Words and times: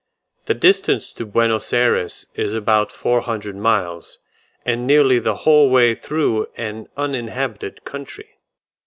The 0.47 0.55
distance 0.55 1.11
to 1.13 1.27
Buenos 1.27 1.71
Ayres 1.71 2.25
is 2.33 2.55
about 2.55 2.91
four 2.91 3.21
hundred 3.21 3.55
miles, 3.55 4.17
and 4.65 4.87
nearly 4.87 5.19
the 5.19 5.35
whole 5.45 5.69
way 5.69 5.93
through 5.93 6.47
an 6.57 6.87
uninhabited 6.97 7.85
country. 7.85 8.39